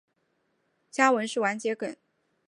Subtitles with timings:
[0.89, 1.95] 家纹是丸桔梗。